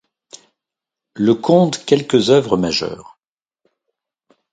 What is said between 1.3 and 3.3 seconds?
compte quelques œuvres majeures.